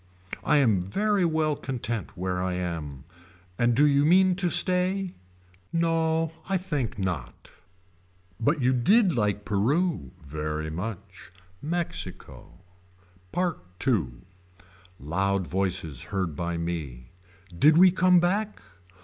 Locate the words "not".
6.97-7.51